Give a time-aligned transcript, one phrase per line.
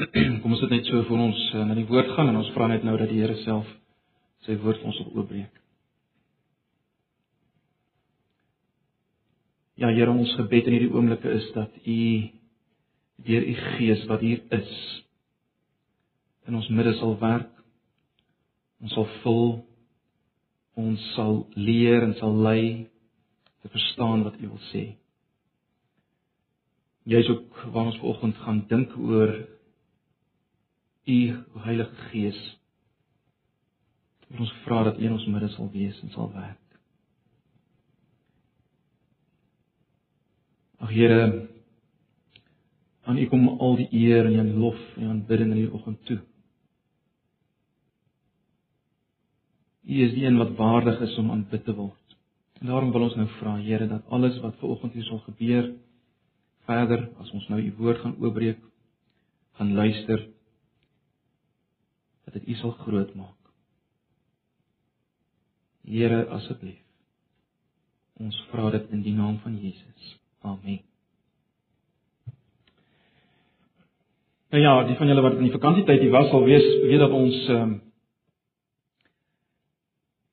[0.40, 2.84] Kom ons net so voor ons uh, na die woord gaan en ons vra net
[2.86, 3.68] nou dat die Here self
[4.46, 5.58] sy woord vir ons op oopbreek.
[9.80, 11.98] Ja Here, ons gebed in hierdie oomblikke is dat U
[13.28, 14.72] deur U Gees wat hier is
[16.48, 17.52] in ons midde sal werk.
[18.80, 19.46] Ons sal vul
[20.80, 22.88] ons sal leer en sal lei
[23.60, 24.86] te verstaan wat U wil sê.
[27.04, 29.36] Jy is ook waar ons vanoggend gaan dink oor
[31.10, 32.40] U Heilige Gees.
[34.38, 36.58] Ons vra dat U in ons midde sal wees en sal werk.
[40.80, 41.22] Ag Here,
[43.04, 46.20] aan U kom al die eer en die lof en aanbidding in hierdie oggend toe.
[49.90, 51.96] U is die een wat waardig is om aanbid te word.
[52.60, 55.72] En daarom wil ons nou vra, Here, dat alles wat ver oggend hier sal gebeur,
[56.68, 58.60] verder as ons nou U woord gaan oopbreek,
[59.58, 60.28] gaan luister,
[62.30, 63.36] dat dit U sal groot maak.
[65.82, 66.78] Here asseblief.
[68.20, 70.16] Ons vra dit in die naam van Jesus.
[70.44, 70.82] Amen.
[74.50, 77.14] Nou ja, die van julle wat in die vakansietyd hier was, sal weet weet dat
[77.14, 77.78] ons ehm um,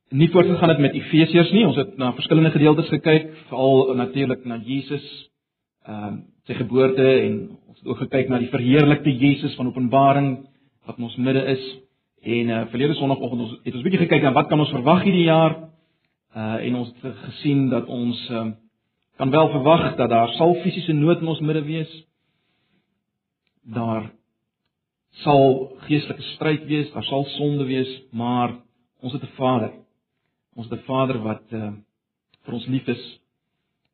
[0.08, 1.66] nie voortgegaan het met Efesiërs nie.
[1.68, 5.06] Ons het na verskillende gedeeltes gekyk, veral natuurlik na Jesus
[5.86, 7.34] ehm um, sy geboorte en
[7.68, 10.30] ons het ook gekyk na die verheerlikte Jesus van Openbaring
[10.88, 11.64] wat in ons midde is.
[12.28, 15.30] En uh verlede Sondagoggend ons het ons bietjie gekyk na wat kan ons verwag hierdie
[15.30, 15.54] jaar?
[16.36, 18.50] Uh en ons het gesien dat ons uh,
[19.16, 21.94] kan wel verwag dat daar sal fisiese nood in ons midde wees.
[23.64, 24.10] Daar
[25.24, 28.58] sal geestelike stryd wees, daar sal sonde wees, maar
[29.00, 29.72] ons het 'n Vader.
[30.56, 31.72] Ons het 'n Vader wat uh
[32.44, 33.04] vir ons lief is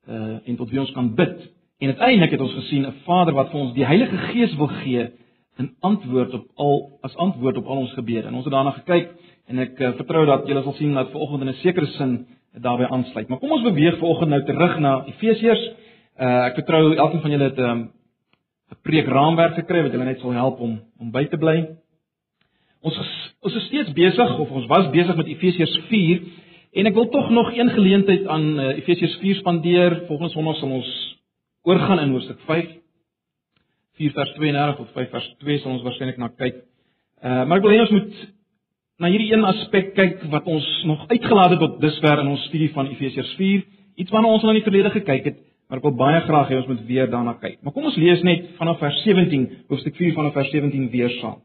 [0.10, 1.52] uh en tot wie ons kan bid.
[1.78, 5.12] En uiteindelik het ons gesien 'n Vader wat vir ons die Heilige Gees wil gee
[5.58, 8.28] 'n antwoord op al as antwoord op al ons gebede.
[8.28, 9.10] En ons het daarna gekyk
[9.48, 12.28] en ek uh, vertrou dat julle sal sien dat vanoggend in 'n sekere sin
[12.62, 13.28] daarbey aansluit.
[13.28, 15.64] Maar kom ons beweeg vanoggend nou terug na Efesiërs.
[16.20, 17.92] Uh, ek vertrou elkeen van julle het ehm, 'n um,
[18.82, 21.68] preek raamwerk gekry wat julle net sal help om om by te bly.
[22.82, 22.98] Ons
[23.42, 26.22] ons is steeds besig of ons was besig met Efesiërs 4
[26.74, 30.04] en ek wil tog nog een geleentheid aan uh, Efesiërs 4 spandeer.
[30.08, 31.18] Volgens Sondag sal ons
[31.64, 32.83] oorgaan in hoofstuk 5
[34.00, 36.64] 4 vers 32 tot 5 vers 2 sal ons waarskynlik na kyk.
[37.24, 38.14] Uh maar ek wil hê ons moet
[39.02, 42.70] na hierdie een aspek kyk wat ons nog uitgelaat het tot dusver in ons studie
[42.76, 43.64] van Efesiërs 4,
[44.02, 46.60] iets waarna ons al in die verlede gekyk het, maar ek wil baie graag hê
[46.62, 47.60] ons moet weer daarna kyk.
[47.62, 51.42] Maar kom ons lees net vanaf vers 17, hoofstuk 4 vanaf vers 17 weer saam.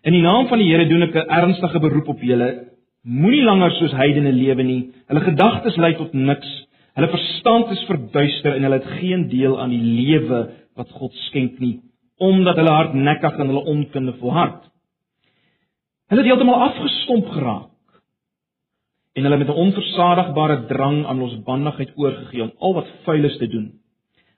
[0.00, 2.72] In die naam van die Here doen ek 'n ernstige beroep op julle.
[3.04, 4.92] Moenie langer soos heidene lewe nie.
[5.08, 6.48] Hulle gedagtes lei tot niks
[7.00, 10.40] Hulle verstand is verduister en hulle het geen deel aan die lewe
[10.76, 11.78] wat God skenk nie,
[12.20, 14.66] omdat hulle hardnekkig in hulle onkunde volhard.
[16.12, 17.70] Hulle het heeltemal afgestomp geraak
[19.16, 23.48] en hulle met 'n onversadigbare drang aan losbandigheid oorgegee om al wat vuil is te
[23.48, 23.72] doen.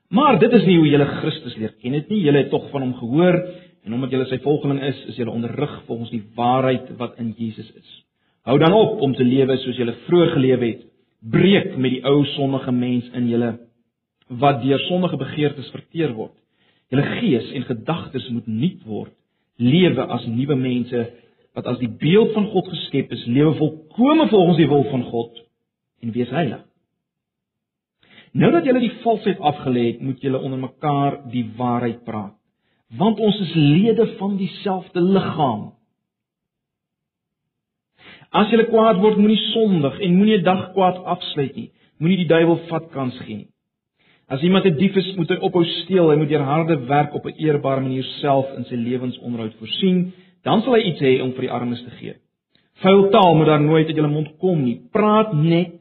[0.08, 2.22] Maar dit is nie hoe julle Christus leer ken het nie.
[2.22, 3.42] Julle het tog van hom gehoor
[3.84, 7.72] en omdat julle sy volgeling is, is julle onderrig volgens die waarheid wat in Jesus
[7.74, 8.04] is.
[8.44, 10.91] Hou dan op om te lewe soos julle vroeër geleef het
[11.30, 13.52] breek met die ou sondige mens in julle
[14.42, 16.34] wat deur sondige begeertes verteer word.
[16.90, 19.12] Julle gees en gedagtes moet nuut word.
[19.56, 21.06] Lewe as nuwe mense
[21.52, 25.42] wat as die beeld van God geskep is, lewe volkome volgens die wil van God
[26.02, 26.62] en wees heilig.
[28.32, 32.32] Nou dat julle die valsheid afgelê het, moet julle onder mekaar die waarheid praat.
[32.96, 35.72] Want ons is lede van dieselfde liggaam.
[38.32, 41.70] As jy kwaad word, moenie sondig en moenie 'n dag kwaad afsluit nie.
[42.00, 43.48] Moenie die duiwel vat kans gee nie.
[44.28, 46.10] As iemand 'n dief is, moet hy ophou steel.
[46.10, 50.12] Hy moet deur harde werk op 'n eerbare manier self in sy lewensonderhoud voorsien,
[50.44, 52.14] dan sal hy iets hê om vir die armes te gee.
[52.80, 54.80] Vuil taal moet daar nooit uit jou mond kom nie.
[54.92, 55.78] Praat net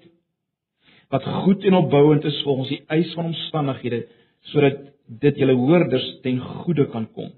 [1.09, 4.05] wat goed en opbouend is volgens die eis van omstandighede,
[4.41, 4.77] sodat
[5.07, 7.31] dit julle hoorders ten goeie kan kom.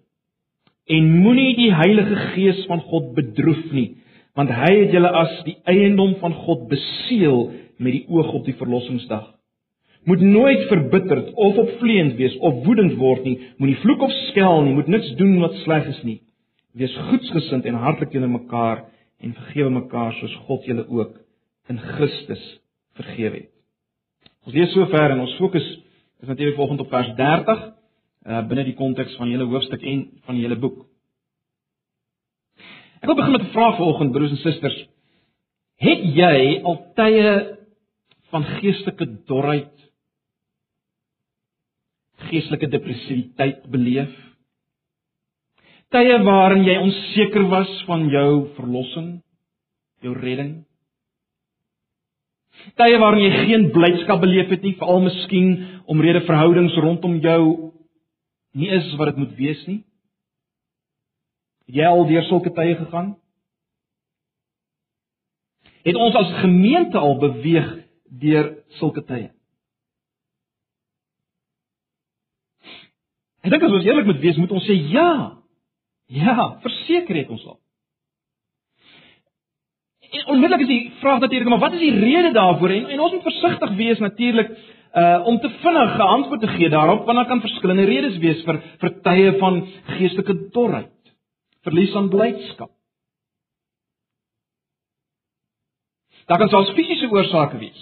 [0.88, 4.03] En moenie die Heilige Gees van God bedroef nie
[4.38, 8.58] want hy het julle as die eiendom van God beseël met die oog op die
[8.58, 9.28] verlossingsdag.
[10.10, 14.74] Moet nooit verbitterd of opvleend wees of woedend word nie, moenie vloek of skel nie,
[14.76, 16.20] moet niks doen wat sleg is nie.
[16.76, 18.84] Wees goedsgesind en hartlik teenoor mekaar
[19.24, 21.16] en vergewe mekaar soos God julle ook
[21.72, 22.44] in Christus
[22.98, 23.52] vergewe het.
[24.44, 25.64] Ons lees sover en ons fokus
[26.24, 30.40] is natuurlik volgende op vers 30 uh, binne die konteks van julle hoofstuk en van
[30.40, 30.84] julle boek.
[33.04, 34.80] Ek wil begin met 'n vraag vanoggend broers en susters.
[35.76, 37.58] Het jy al tye
[38.32, 39.74] van geestelike dorheid
[42.30, 44.14] geestelike depressiwiteit beleef.
[45.94, 49.10] Tye waarin jy onseker was van jou verlossing,
[50.02, 50.64] jou redding.
[52.80, 55.50] Tye waarin jy geen blydskap beleef het nie, veral miskien
[55.92, 57.74] omrede verhoudings rondom jou
[58.56, 59.82] nie is wat dit moet wees nie.
[61.68, 63.14] Het jy al deur sulke tye gegaan?
[65.84, 67.70] Het ons as gemeente al beweeg
[68.24, 69.32] deur sulke tye?
[73.44, 75.40] Ek dink as ons eerlik moet wees, moet ons sê ja.
[76.14, 77.60] Ja, verseker het ons al.
[80.14, 82.70] En onmiddellik is die vraag natuurlik, maar wat is die rede daarvoor?
[82.70, 84.56] En, en ons moet versigtig wees natuurlik
[84.94, 88.44] uh om te vinnig 'n antwoord te gee daarop want daar kan verskillende redes wees
[88.46, 89.56] vir vir tye van
[89.98, 90.93] geestelike dorheid,
[91.64, 92.72] verlies aan blydskap.
[96.28, 97.82] Daar kan selfs fisiese oorsake wees.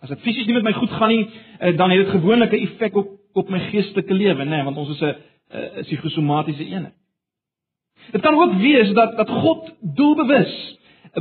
[0.00, 2.66] As dit fisies nie met my goed gaan nie, uh, dan het dit gewoonlik 'n
[2.66, 6.94] effek op op my geestelike lewe, nê, nee, want ons is 'n psigosomatiese eenheid.
[8.10, 10.78] Dit kan ook wees dat dat God doelbewus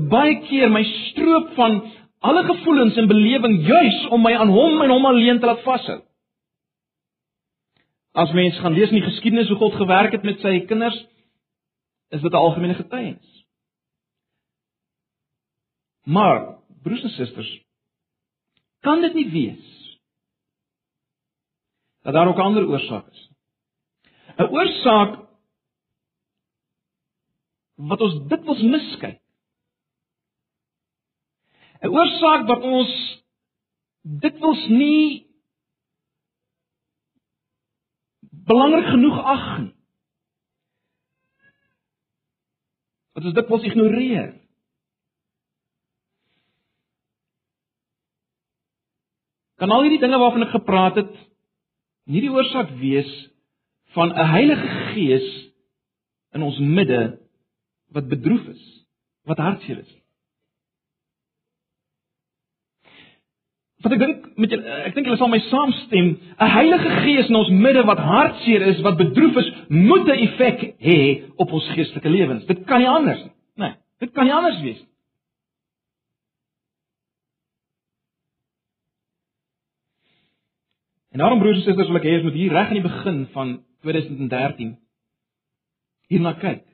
[0.10, 1.84] baie keer my stroop van
[2.19, 6.02] alle gevoelens en belewing juis om my aan hom en hom alleen te laat vashou.
[8.12, 10.98] As mens gaan lees in die geskiedenis hoe God gewerk het met sy kinders,
[12.10, 13.46] is dit 'n algemene getuienis.
[16.04, 17.64] Maar broers en susters,
[18.80, 19.98] kan dit nie wees
[22.02, 23.30] dat daar ook ander oorsake is?
[24.38, 25.28] 'n Oorsaak
[27.76, 29.22] wat ons dikwels miskyk
[31.82, 32.92] 'n oorsaak wat ons
[34.02, 35.28] dikwels nie
[38.50, 39.79] belangrik genoeg ag nie.
[43.19, 44.30] Wat ons dikwels ignoreer.
[49.60, 51.18] Kan al hierdie dinge waarvan ek gepraat het
[52.07, 53.10] nie die oorsaak wees
[53.92, 55.27] van 'n Heilige Gees
[56.31, 57.19] in ons midde
[57.92, 58.63] wat bedroef is,
[59.27, 59.92] wat hartseer is.
[63.80, 67.36] Wat ek dink met julle ek dink julle sal my saamstem, 'n Heilige Gees in
[67.40, 71.00] ons midde wat hartseer is, wat bedroef is, moet 'n effek hê
[71.38, 72.46] op ons geestelike lewens.
[72.46, 73.31] Dit kan nie anders nie.
[73.56, 74.90] Nee, dit kan nie anders wees nie.
[81.12, 83.28] En daarom broers en susters, wil ek hê ons moet hier reg aan die begin
[83.34, 84.78] van 2013
[86.10, 86.66] hierna kyk.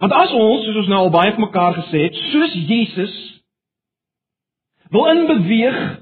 [0.00, 3.14] Want as ons, soos ons nou al baie vir mekaar gesê het, soos Jesus
[4.90, 6.01] wil inbeweeg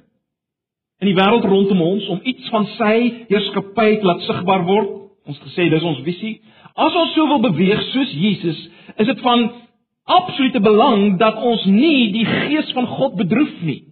[1.01, 2.95] in die wêreld rondom ons om iets van sy
[3.31, 4.97] heerskappy te laat sigbaar word.
[5.29, 6.39] Ons gesê dis ons visie.
[6.77, 8.61] As ons so wil beweeg soos Jesus,
[8.97, 9.47] is dit van
[10.11, 13.83] absolute belang dat ons nie die gees van God bedroef nie.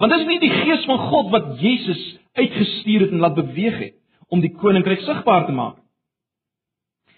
[0.00, 2.02] Want dit is nie die gees van God wat Jesus
[2.34, 3.96] uitgestuur het en laat beweeg het
[4.32, 5.76] om die koninkryk sigbaar te maak.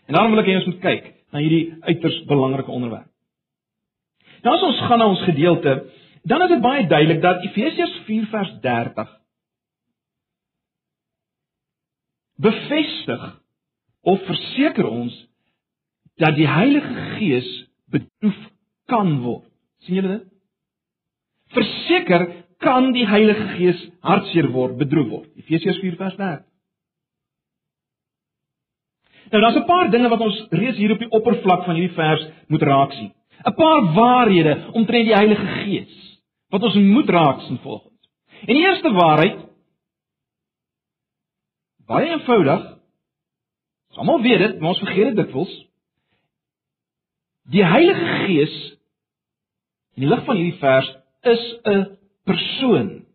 [0.06, 3.08] En daarom wil ek hê ons moet kyk na hierdie uiters belangrike onderwerp.
[4.44, 5.78] Nou as ons gaan na ons gedeelte,
[6.26, 9.12] dan is dit baie duidelik dat Efesiërs 4 vers 30
[12.36, 13.26] bevestig
[14.00, 15.14] of verseker ons
[16.20, 17.48] dat die Heilige Gees
[17.92, 18.38] bedroef
[18.90, 19.46] kan word.
[19.84, 20.26] sien julle dit?
[21.56, 22.26] Verseker
[22.62, 25.28] kan die Heilige Gees hartseer word, bedroef word.
[25.36, 26.44] Efesiërs 4 vers 30.
[29.30, 32.26] Nou daar's 'n paar dinge wat ons reeds hier op die oppervlak van hierdie vers
[32.48, 33.12] moet raak sien.
[33.44, 36.05] 'n Paar waarhede omtrent die Heilige Gees
[36.48, 37.92] wat ons moet raak sien volgens.
[38.40, 39.44] En die eerste waarheid
[41.86, 42.64] baie eenvoudig.
[43.96, 45.52] Almal weet dit, maar ons vergeet dit dikwels.
[47.50, 48.54] Die Heilige Gees
[49.96, 50.88] in die lig van hierdie vers
[51.22, 53.06] is 'n persoon.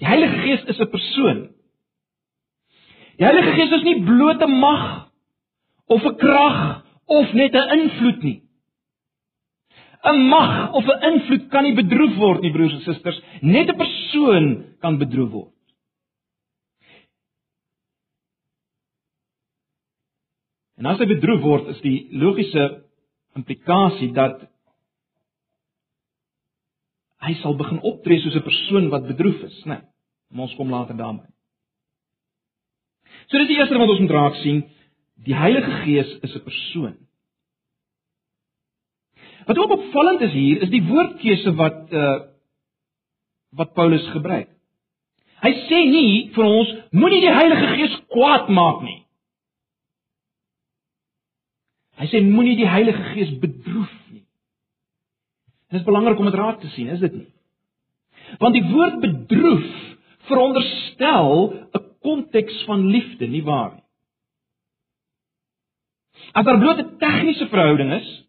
[0.00, 1.40] Die Heilige Gees is 'n persoon.
[3.16, 5.10] Die Heilige Gees is nie blote mag
[5.86, 8.42] of 'n krag of net 'n invloed nie.
[10.04, 13.20] 'n mag of 'n invloed kan nie bedroef word nie, broers en susters.
[13.42, 14.46] Net 'n persoon
[14.80, 15.54] kan bedroef word.
[20.80, 22.84] En as hy bedroef word, is die logiese
[23.36, 24.40] implikasie dat
[27.20, 29.82] hy sal begin optree soos 'n persoon wat bedroef is, né?
[30.30, 31.26] Nee, ons kom later daarby.
[33.28, 34.64] So dis die eerste wat ons moet raak sien,
[35.26, 36.96] die Heilige Gees is 'n persoon.
[39.50, 42.18] Wat ook opvallend is hier, is die woordkeuse wat uh
[43.58, 44.46] wat Paulus gebruik.
[45.42, 49.00] Hy sê nie vir ons moenie die Heilige Gees kwaad maak nie.
[51.98, 54.22] Hy sê moenie die Heilige Gees bedroef nie.
[55.72, 57.26] Dit is belangrik om dit raak te sien, is dit nie?
[58.38, 59.66] Want die woord bedroef
[60.30, 61.34] veronderstel
[61.74, 63.86] 'n konteks van liefde, nie waar nie?
[66.38, 68.19] As daar bloot 'n tegniese verhouding is,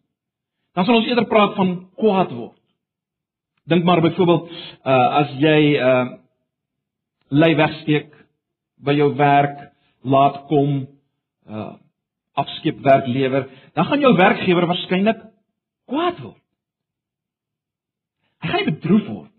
[0.76, 2.58] dan sal ons eerder praat van kwaad word.
[3.70, 6.18] Dink maar byvoorbeeld uh as jy uh
[7.32, 8.12] lei wegsteek
[8.84, 9.72] by jou werk,
[10.04, 10.88] laat kom,
[11.48, 11.74] uh
[12.42, 15.20] afskeep werk lewer, dan gaan jou werkgewer waarskynlik
[15.92, 16.40] kwaad word.
[18.42, 19.34] Hy gaan bedroef word.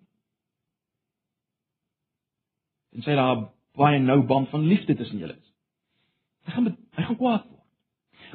[2.92, 3.48] En sê daar
[3.80, 5.48] baie nou band van liefde tussen julle is.
[6.46, 7.60] Hy gaan hy gaan kwaad word.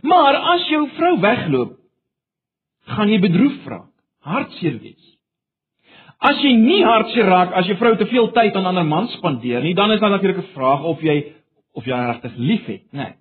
[0.01, 1.77] Maar as jou vrou wegloop,
[2.88, 3.91] gaan jy bedroef raak,
[4.27, 5.03] hartseer wees.
[6.17, 9.62] As jy nie hartseer raak as jou vrou te veel tyd aan ander mans spandeer
[9.62, 11.34] nie, dan is daar natuurlik 'n vraag of jy
[11.74, 13.03] of jy haar regtig liefhet, né?
[13.03, 13.15] Nee.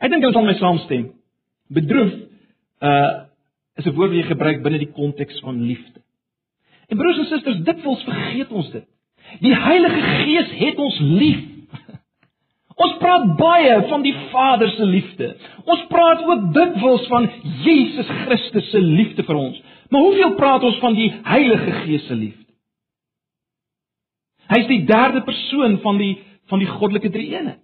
[0.00, 1.12] Ek dink jy sal my saamstem.
[1.70, 2.12] Bedroef
[2.80, 3.24] uh
[3.76, 6.00] is 'n woord wat jy gebruik binne die konteks van liefde.
[6.88, 8.86] En broers en susters, dikwels vergeet ons dit.
[9.40, 11.53] Die Heilige Gees het ons lief.
[12.74, 15.28] Ons praat baie van die Vader se liefde.
[15.64, 17.28] Ons praat ook dikwels van
[17.62, 19.60] Jesus Christus se liefde vir ons.
[19.90, 22.42] Maar hoeveel praat ons van die Heilige Gees se liefde?
[24.50, 26.14] Hy is die derde persoon van die
[26.52, 27.62] van die goddelike drie-eenheid.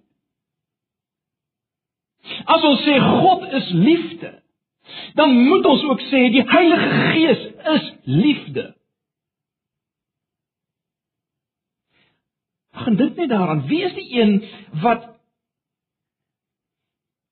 [2.49, 4.31] As ons sê God is liefde,
[5.19, 7.43] dan moet ons ook sê die Heilige Gees
[7.75, 8.63] is liefde.
[12.81, 14.37] Gaan dit net daaraan, wie is die een
[14.83, 15.07] wat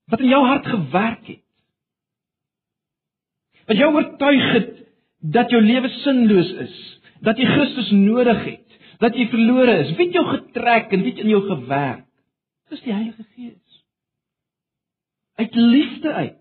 [0.09, 1.45] wat in jou hart gewerk het?
[3.69, 4.71] Wat jou oortuig het
[5.19, 6.75] dat jou lewe sinloos is,
[7.21, 9.91] dat jy Christus nodig het, dat jy verlore is.
[9.97, 12.05] Wie het jou getrek en wie het in jou gewerk?
[12.69, 13.81] Dis die Heilige Gees.
[15.39, 16.37] Uit liefde uit.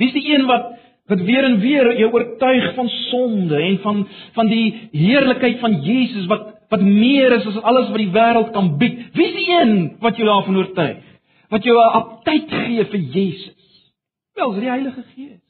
[0.00, 0.76] Wie is die een wat
[1.10, 4.04] wat weer en weer jou oortuig van sonde en van
[4.36, 8.76] van die heerlikheid van Jesus wat wat meer is as alles wat die wêreld kan
[8.78, 8.98] bied?
[9.16, 11.06] Wie is die een wat jou daarvan oortuig?
[11.50, 13.92] Wat jou 'n aptyd gee vir Jesus?
[14.34, 15.46] Wel, dis die Heilige Gees.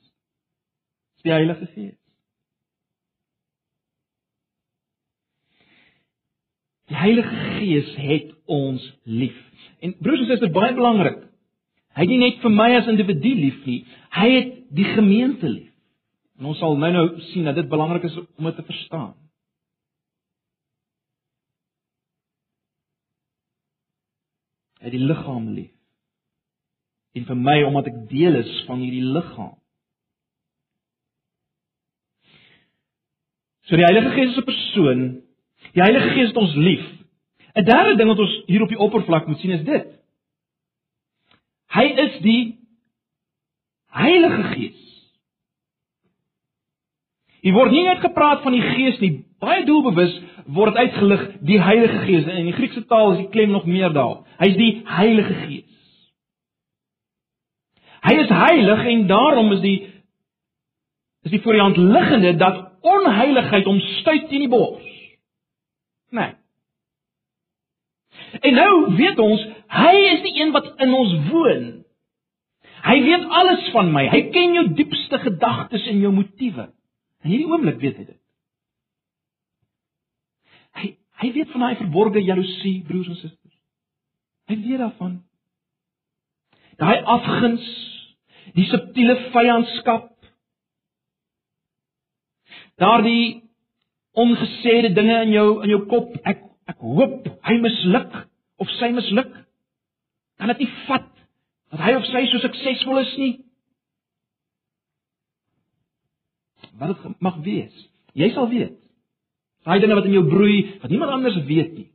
[1.15, 1.99] Dis die Heilige Gees.
[6.89, 9.37] Die Heilige Gees het ons lief.
[9.81, 11.21] En broers en susters, baie belangrik.
[11.95, 15.73] Hy het nie net vir my as individu lief nie, hy het die gemeente lief.
[16.39, 19.15] En ons sal nou-nou sien dat dit belangrik is om dit te verstaan.
[24.81, 25.73] Het die liggaam lief.
[27.13, 29.57] En vir my omdat ek deel is van hierdie liggaam.
[33.69, 35.01] So die Heilige Gees is 'n persoon.
[35.75, 36.87] Die Heilige Gees het ons lief.
[37.55, 39.87] 'n Derde ding wat ons hier op die oppervlak moet sien is dit.
[41.71, 42.59] Hy is die
[43.91, 44.81] Heilige Gees.
[47.41, 50.15] Hier word nie net gepraat van die Gees nie, baie doelbewus
[50.53, 52.29] word uitgelig die Heilige Gees.
[52.29, 54.23] In die Griekse taal is die klem nog meer daar.
[54.41, 55.67] Hy is die Heilige Gees.
[58.01, 59.79] Hy is heilig en daarom is die
[61.29, 64.87] is die voor die hand liggende dat onheiligheid hom stuit teen die bors.
[66.17, 66.33] Nee.
[68.41, 71.69] En nou weet ons, hy is die een wat in ons woon.
[72.81, 74.07] Hy weet alles van my.
[74.09, 76.71] Hy ken jou diepste gedagtes en jou motiewe.
[77.21, 78.21] In hierdie oomblik weet hy dit.
[80.81, 80.89] Hy
[81.21, 83.59] hy weet van daai verborgde jaloesie, broers en susters.
[84.51, 85.19] Hy weet daarvan.
[86.81, 87.67] Daai afguns,
[88.57, 90.09] die subtiele vyandskap.
[92.81, 93.43] Daardie
[94.17, 96.17] ongesêde dinge in jou in jou kop.
[96.25, 98.17] Ek ek hoop hy misluk
[98.63, 99.31] of sy misluk.
[100.41, 101.09] Kan dit nie vat
[101.71, 103.33] dat hy of sy so suksesvol is nie.
[106.81, 107.87] Wat dit mag wees.
[108.17, 108.80] Jy sal weet.
[109.67, 111.89] Daai dinge wat in jou broei, wat niemand anders weet nie.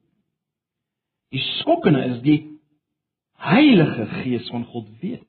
[1.34, 2.40] Die skokkende is die
[3.46, 5.26] Heilige Gees van God weet.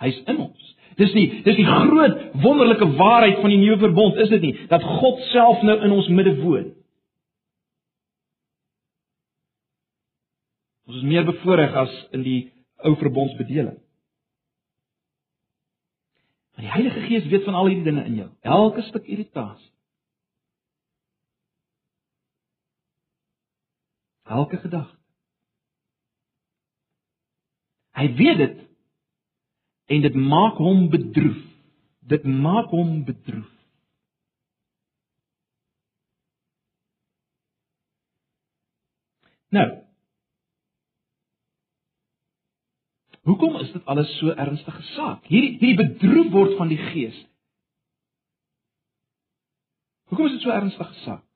[0.00, 0.74] Hy's in ons.
[0.98, 4.52] Dis die dis die groot wonderlike waarheid van die nuwe verbond, is dit nie?
[4.68, 6.72] Dat God self nou in ons midde woon.
[10.90, 12.40] Ons is meer bevoordeel as in die
[12.82, 13.78] ou verbondsbedeling.
[16.56, 18.30] Maar die Heilige Gees weet van al hierdie dinge in jou.
[18.42, 19.70] Elke stuk irritasie.
[24.30, 24.98] Elke gedagte.
[27.98, 28.58] Hy weet dit
[29.90, 31.40] en dit maak hom bedroef.
[32.12, 33.50] Dit maak hom bedroef.
[39.50, 39.68] Nou,
[43.20, 45.26] Hoekom is dit alles so ernstige saak?
[45.28, 47.18] Hierdie hierdie bedroef word van die Gees.
[50.10, 51.26] Hoekom is dit so ernstige saak?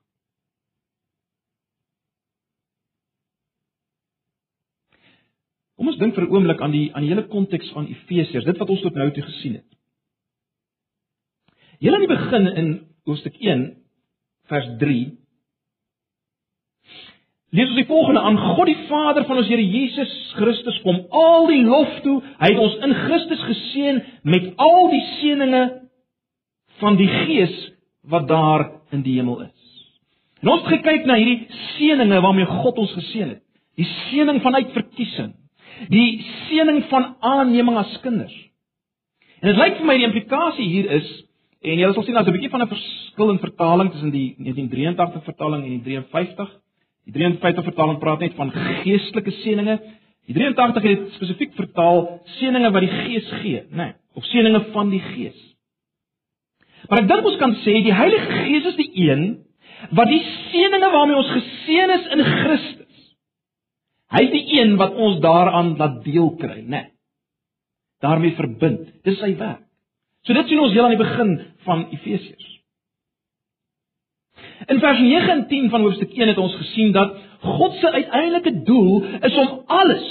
[5.74, 8.58] Kom ons dink vir 'n oomblik aan die aan die hele konteks van Efesiërs, dit
[8.58, 9.70] wat ons tot nou toe gesien het.
[11.80, 12.68] Heel aan die begin in
[13.04, 13.76] hoofstuk 1
[14.48, 15.24] vers 3
[17.54, 21.46] Lees ons die volgende aan God die Vader van ons Here Jesus Christus kom al
[21.46, 22.16] die lof toe.
[22.40, 25.76] Hy het ons in Christus geseën met al die seënings
[26.80, 27.54] van die Gees
[28.10, 29.70] wat daar in die hemel is.
[30.42, 31.46] En ons het gekyk na hierdie
[31.76, 33.42] seënings waarmee God ons geseën het.
[33.78, 35.30] Die seëning van uitverkiesing,
[35.92, 38.34] die seëning van aanneming as kinders.
[39.42, 41.08] En dit lyk vir my die implikasie hier is
[41.64, 45.24] en jy sal sien daar's 'n bietjie van 'n verskil in vertaling tussen die 1983
[45.24, 46.50] vertaling en die 53.
[47.06, 49.80] Die 53 vertaling praat net van geestelike seënings.
[50.26, 54.90] Die 83 het spesifiek vertaal seënings wat die Gees gee, nê, nee, of seënings van
[54.90, 55.36] die Gees.
[56.88, 59.44] Maar ek dink ons kan sê die Heilige Gees is die een
[59.90, 62.73] wat die seënings waarmee ons geseën is in Christus
[64.14, 66.70] Hy is die een wat ons daaraan laat deel kry, né?
[66.70, 66.90] Nee,
[68.04, 68.90] daarmee verbind.
[69.06, 69.64] Dis sy werk.
[70.24, 71.32] So dit sien ons heel aan die begin
[71.66, 72.50] van Efesiërs.
[74.70, 78.52] In vers 9 en 10 van hoofstuk 1 het ons gesien dat God se uiteindelike
[78.64, 80.06] doel is om alles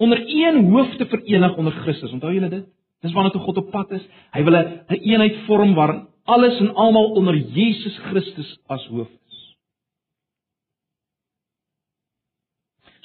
[0.00, 2.12] onder een hoof te verenig onder Christus.
[2.12, 2.64] Onthou julle dit?
[3.04, 4.06] Dis waarna toe God op pad is.
[4.32, 9.19] Hy wil 'n eenheid vorm waarin alles en almal onder Jesus Christus as hoof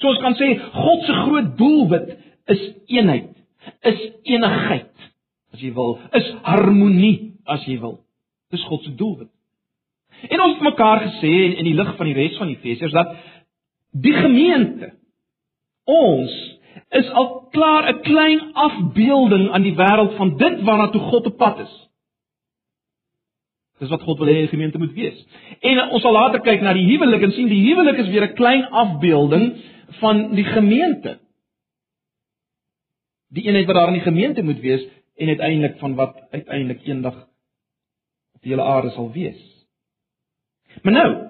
[0.00, 2.10] So ons kan sê God se groot doelwit
[2.52, 3.30] is eenheid,
[3.90, 4.92] is enigheid,
[5.54, 7.98] as jy wil, is harmonie, as jy wil.
[8.52, 9.32] Dis God se doelwit.
[10.30, 13.16] En ons het mekaar gesê in, in die lig van die res van Efesiërs dat
[13.96, 14.92] die gemeente
[15.86, 16.32] ons
[16.96, 21.36] is al klaar 'n klein afbeelding aan die wêreld van dit waarna toe God op
[21.36, 21.74] pad is.
[23.78, 25.26] Dis wat God wil hê die gemeente moet wees.
[25.60, 28.34] En ons sal later kyk na die huwelik en sien die huwelik is weer 'n
[28.34, 29.56] klein afbeelding
[29.88, 31.18] van die gemeente.
[33.28, 37.16] Die eenheid wat daar in die gemeente moet wees en uiteindelik van wat uiteindelik eendag
[38.34, 39.66] op die hele aarde sal wees.
[40.82, 41.28] Maar nou,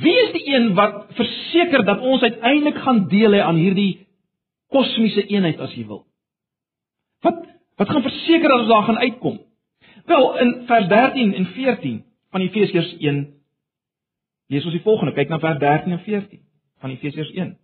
[0.00, 4.06] wie is die een wat verseker dat ons uiteindelik gaan deel hê aan hierdie
[4.72, 6.06] kosmiese eenheid as jy wil?
[7.20, 7.44] Wat
[7.76, 9.40] wat gaan verseker dat ons daar gaan uitkom?
[10.06, 13.20] Wel, in vers 13 en 14 van Efesiërs 1
[14.46, 15.12] lees ons die volgende.
[15.12, 16.44] Kyk na vers 13 en 14
[16.84, 17.54] van Efesiërs 1.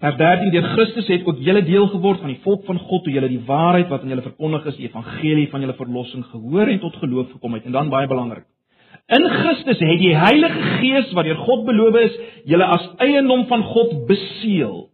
[0.00, 3.12] Vers 13 deur Christus het ook julle deel geword van die volk van God toe
[3.12, 6.80] julle die waarheid wat aan julle verkondig is, die evangelie van julle verlossing gehoor en
[6.84, 7.64] tot geloof gekom het.
[7.68, 8.48] En dan baie belangrik.
[9.08, 12.16] In Christus het die Heilige Gees wat deur God beloof is,
[12.48, 14.88] julle as eiendom van God beseël.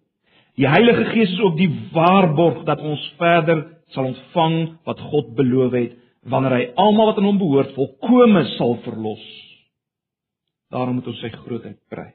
[0.55, 4.57] Die Heilige Gees is ook die waarborg dat ons verder sal ontvang
[4.89, 5.97] wat God beloof het
[6.27, 9.25] wanneer hy almal wat aan hom behoort volkome sal verlos.
[10.75, 12.15] Daarom moet ons sy grootheid prys.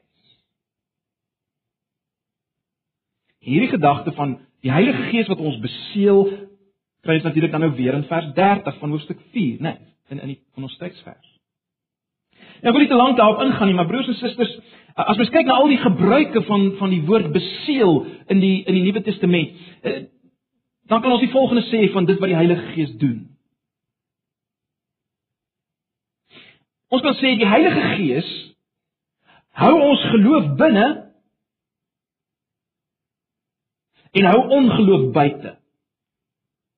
[3.42, 6.26] Hierdie gedagte van die Heilige Gees wat ons beseël,
[7.02, 10.20] kry ons natuurlik dan nou weer in vers 30 van hoofstuk 4, né, nee, in
[10.22, 11.28] in die van ons teksvers.
[12.60, 14.52] En ek wil nie te lank daarop ingaan nie, maar broers en susters,
[14.94, 18.76] as mens kyk na al die gebruike van van die woord beseël in die in
[18.78, 20.04] die Nuwe Testament, eh,
[20.90, 23.20] dan kan ons die volgende sê van dit wat die Heilige Gees doen.
[26.92, 28.30] Ons kan sê die Heilige Gees
[29.62, 30.86] hou ons geloof binne
[34.12, 35.56] en hou ongeloof buite.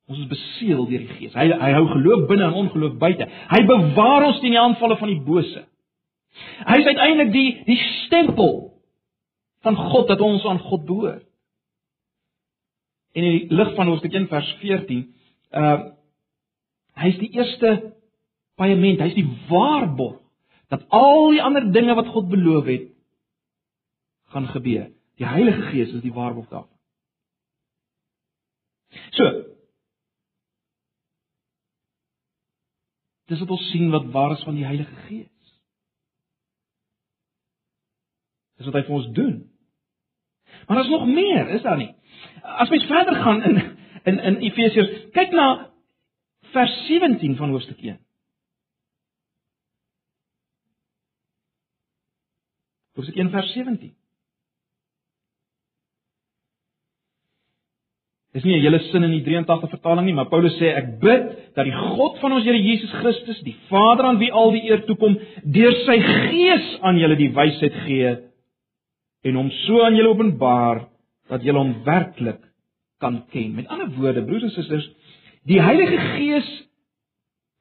[0.04, 1.34] Ons is beseël deur die Gees.
[1.34, 3.26] Hy hy hou geloof binne en ongeloof buite.
[3.50, 5.64] Hy bewaar ons teen die aanvalle van die bose.
[6.68, 8.54] Hy is uiteindelik die die stempel
[9.64, 11.26] van God dat ons aan God behoort.
[13.14, 15.04] En in die lig van hoofstuk 1 vers 14,
[15.50, 15.76] uh
[16.94, 17.70] hy's die eerste
[18.54, 20.20] paaiement, hy's die waarborg
[20.70, 22.84] dat al die ander dinge wat God beloof het
[24.30, 24.92] gaan gebeur.
[25.18, 26.78] Die Heilige Gees is die waarborg daarvan.
[29.14, 29.26] So.
[33.30, 35.58] Dis wat ons sien wat waar is van die Heilige Gees.
[38.58, 39.36] Dis wat hy vir ons doen.
[40.66, 41.93] Maar daar's nog meer, is daar nie?
[42.44, 43.56] As mens verder gaan in
[44.04, 45.70] in in Efesiërs, kyk na
[46.52, 47.98] vers 17 van hoofstuk 1.
[52.94, 53.94] Hoofstuk 1 vers 17.
[58.34, 61.54] Dis nie 'n hele sin in die 83 vertaling nie, maar Paulus sê ek bid
[61.54, 64.84] dat die God van ons Here Jesus Christus, die Vader aan wie al die eer
[64.84, 68.16] toekom, deur sy Gees aan julle die wysheid gee
[69.24, 70.93] en hom so aan julle openbaar
[71.28, 72.42] dat julle hom werklik
[73.00, 73.54] kan ken.
[73.54, 74.86] Met ander woorde, broers en susters,
[75.48, 76.52] die Heilige Gees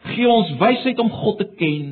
[0.03, 1.91] Gee ons wysheid om God te ken.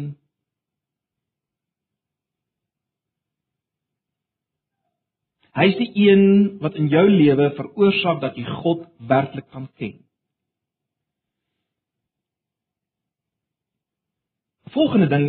[5.55, 6.25] Hy is die een
[6.63, 9.97] wat in jou lewe veroorsaak dat jy God werklik kan ken.
[14.71, 15.25] Volgende ding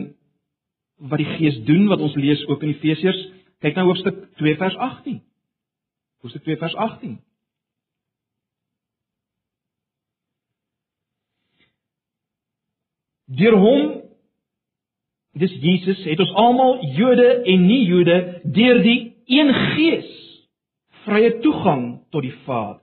[1.11, 3.19] wat die Gees doen wat ons lees ook in Efesiërs,
[3.63, 5.19] kyk nou hoofstuk 2 vers 18.
[6.23, 7.19] Hoofstuk 2 vers 18.
[13.25, 13.89] Deur hom
[15.33, 20.11] dis Jesus het ons almal Jode en nie Jode deur die een Gees
[21.03, 22.79] vrye toegang tot die Vader.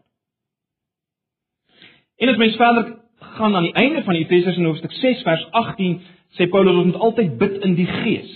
[2.20, 2.92] En as mens verder
[3.38, 5.96] gaan aan die einde van Efesiërs in hoofstuk 6 vers 18
[6.36, 8.36] sê Paulus ons moet altyd bid in die Gees.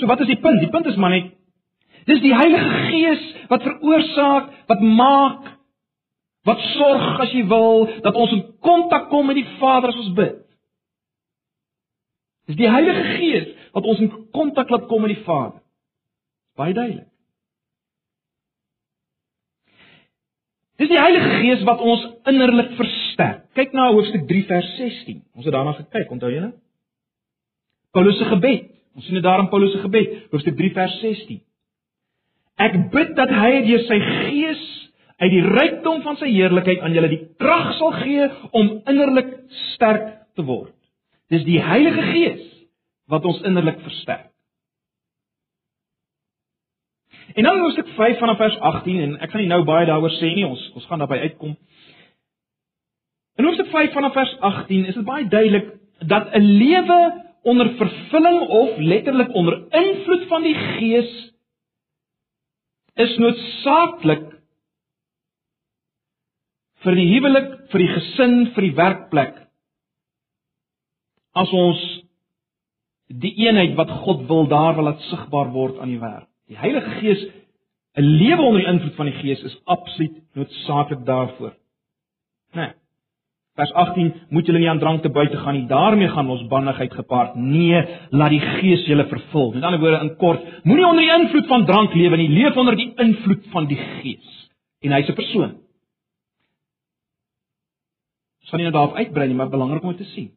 [0.00, 0.58] So wat is die punt?
[0.64, 1.30] Die punt is maar net
[2.08, 5.50] dis die Heilige Gees wat veroorsaak, wat maak,
[6.44, 10.12] wat sorg as jy wil dat ons in kontak kom met die Vader as ons
[10.16, 10.40] bid.
[12.50, 15.62] Dis die Heilige Gees wat ons in kontak laat kom met die Vader.
[16.58, 17.08] Baie duidelik.
[20.78, 23.44] Dis die Heilige Gees wat ons innerlik versterk.
[23.54, 25.20] Kyk na hoofstuk 3 vers 16.
[25.38, 26.50] Ons het daarna gekyk, onthou julle?
[27.94, 28.72] Paulus se gebed.
[28.94, 31.40] Ons sien dit daar in Paulus se gebed, hoofstuk 3 vers 16.
[32.62, 34.62] Ek bid dat hy deur sy Gees
[35.22, 39.32] uit die rykdom van sy heerlikheid aan julle die krag sal gee om innerlik
[39.74, 40.74] sterk te word.
[41.30, 42.44] Dis die Heilige Gees
[43.10, 44.30] wat ons innerlik versterk.
[47.34, 50.30] En nou hoofstuk 5 vanaf vers 18 en ek gaan nie nou baie daaroor sê
[50.34, 51.54] nie, ons ons gaan daarby uitkom.
[53.40, 55.72] In hoofstuk 5 vanaf vers 18 is dit baie duidelik
[56.06, 57.00] dat 'n lewe
[57.42, 61.33] onder vervulling of letterlik onder invloed van die Gees
[63.00, 64.28] is noodsaaklik
[66.84, 69.38] vir die huwelik, vir die gesin, vir die werkplek.
[71.34, 71.80] As ons
[73.08, 76.28] die eenheid wat God wil daar wil laat sigbaar word aan die werk.
[76.50, 77.24] Die Heilige Gees
[77.96, 81.54] 'n lewe onder die invloed van die Gees is absoluut noodsaaklik daarvoor.
[82.52, 82.72] Nee.
[83.54, 85.66] Vers 18 moet julle nie aan drank te buite gaan nie.
[85.70, 87.36] Daarmee gaan ons bannigheid gepaard.
[87.38, 89.52] Nee, laat die Gees julle vervul.
[89.54, 92.28] Met ander woorde in kort, moenie onder die invloed van drank lewe nie.
[92.28, 94.32] Leef onder die invloed van die Gees.
[94.82, 95.54] En hy's 'n persoon.
[98.40, 100.30] Ons gaan nie nou daarop uitbrei nie, maar belangrik om te sien.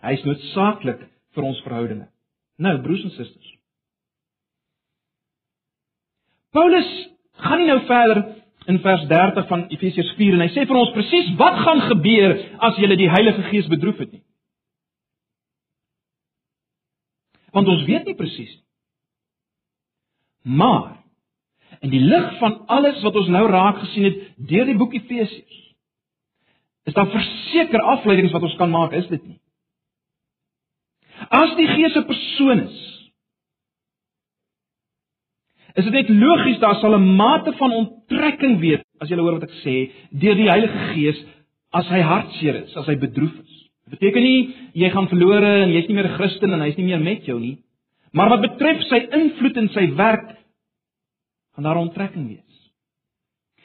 [0.00, 2.08] Hy's noodsaaklik vir ons verhoudinge.
[2.56, 3.54] Nou, broers en susters.
[6.50, 6.90] Paulus
[7.32, 8.39] gaan nie nou verder
[8.70, 12.36] in vers 30 van Efesiërs 4 en hy sê vir ons presies wat gaan gebeur
[12.68, 14.24] as jy die Heilige Gees bedroef het nie.
[17.50, 18.66] Want ons weet nie presies nie.
[20.42, 20.96] Maar
[21.80, 25.58] in die lig van alles wat ons nou raak gesien het deur die boek Efesiërs
[26.88, 29.36] is daar verseker afleidings wat ons kan maak, is dit nie?
[31.28, 32.89] As die Gees 'n persoon is,
[35.80, 39.48] is dit net logies daar sal 'n mate van onttrekking wees as jy hoor wat
[39.48, 41.18] ek sê deur die Heilige Gees
[41.72, 43.52] as hy hartseer is, as hy bedroef is.
[43.86, 46.86] Dit beteken nie jy gaan verlore en jy's nie meer 'n Christen en hy's nie
[46.86, 47.58] meer met jou nie.
[48.12, 50.36] Maar wat betref sy invloed en sy werk
[51.54, 52.50] gaan daar onttrekking wees.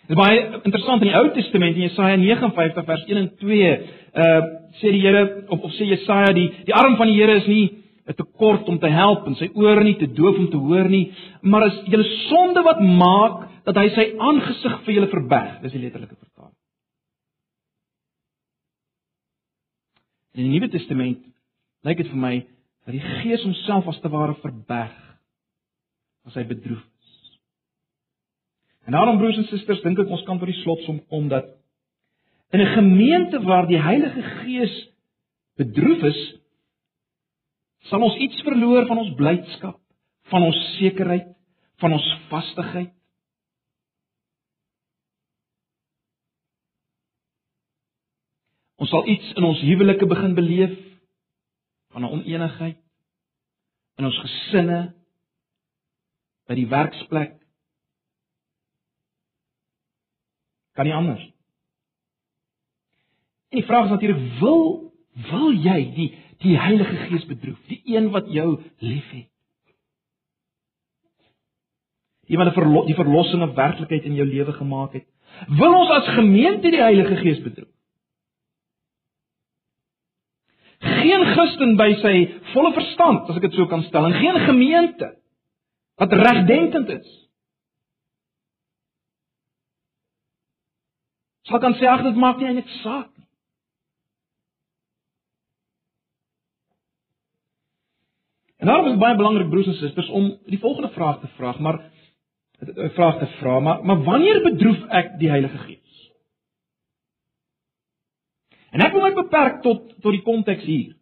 [0.08, 3.72] Dit is baie interessant in die Ou Testament in Jesaja 59 vers 1 en 2,
[4.16, 4.42] uh
[4.82, 7.85] sê die Here of of sê Jesaja die die arm van die Here is nie
[8.06, 11.14] 'n tekort om te help en sy ore nie te doof om te hoor nie,
[11.42, 15.62] maar is julle sonde wat maak dat hy sy aangesig vir julle verberg.
[15.64, 16.54] Dis die letterlike vertaling.
[20.36, 21.24] In die Nuwe Testament
[21.86, 22.36] lyk dit vir my
[22.86, 25.02] dat die Gees homself as te ware verberg
[26.30, 27.12] as hy bedroef is.
[28.86, 31.56] En daarom broers en susters, dink ek ons kan tot die slotsom kom dat
[32.54, 34.76] in 'n gemeente waar die Heilige Gees
[35.58, 36.20] bedroef is,
[37.90, 39.80] sal ons iets verloor van ons blydskap,
[40.32, 41.28] van ons sekerheid,
[41.84, 42.92] van ons vastigheid.
[48.82, 50.76] Ons sal iets in ons huwelike begin beleef
[51.94, 52.82] van 'n oneenigheid
[53.98, 54.94] in ons gesinne
[56.48, 57.40] by die werksplek.
[60.76, 61.24] Kan nie anders.
[63.50, 64.64] En die vraag is natuurlik wil
[65.32, 66.10] wil jy die
[66.44, 69.30] die Heilige Gees bedroef, die een wat jou liefhet.
[72.26, 72.56] Die wat
[72.88, 75.06] die verlossing 'n werklikheid in jou lewe gemaak het.
[75.48, 77.70] Wil ons as gemeente die Heilige Gees bedroef?
[80.80, 82.16] Geen Christen by sy
[82.54, 85.16] volle verstand, as ek dit so kan stel, en geen gemeente
[85.96, 87.30] wat regdenkend is.
[91.46, 93.15] Sal kan sê ag dit maak nie eintlik saak
[98.66, 101.54] En daarom is dit baie belangrik broers en susters om die volgende vraag te vra,
[101.60, 101.76] maar
[102.66, 106.10] 'n vraag te vra, maar maar wanneer bedroef ek die Heilige Gees?
[108.72, 110.96] En ek wil my beperk tot tot die konteks hier.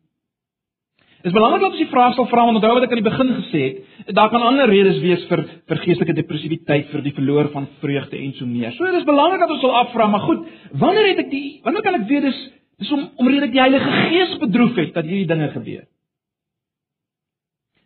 [1.21, 3.12] Dit is belangrik dat ons die vraag sal vra want onthou wat ek aan die
[3.12, 7.52] begin gesê het, daar kan ander redes wees vir vir geestelike depressiwiteit, vir die verloor
[7.52, 8.71] van vreugde en so meer.
[8.71, 11.82] So dit is belangrik dat ons sal afvra, maar goed, wanneer het ek die wanneer
[11.82, 12.43] kan ek weet dis
[12.78, 15.88] dis om omdat ek die Heilige Gees bedroef het dat hierdie dinge gebeur?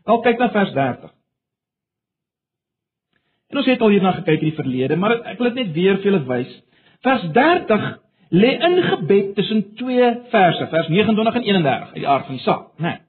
[0.07, 1.13] Wel kyk na vers 30.
[3.51, 5.99] En ons het al hierna gekyk in die verlede, maar ek wil dit net weer
[5.99, 6.53] vir julle wys.
[7.05, 7.87] Vers 30
[8.35, 12.71] lê ingebed tussen twee verse, vers 29 en 31 uit die aard van die saak,
[12.77, 12.87] né?
[12.87, 13.03] Nee.